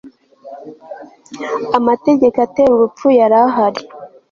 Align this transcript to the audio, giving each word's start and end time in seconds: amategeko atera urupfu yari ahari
amategeko 1.77 2.37
atera 2.45 2.71
urupfu 2.73 3.07
yari 3.19 3.37
ahari 3.45 3.81